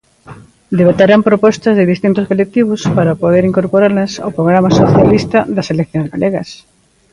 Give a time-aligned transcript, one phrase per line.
[0.79, 6.49] Debaterán propostas de distintos colectivos, para poder incorporalas ao programa socialista das eleccións galegas.